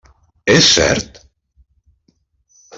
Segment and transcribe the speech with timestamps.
[0.53, 1.21] És cert?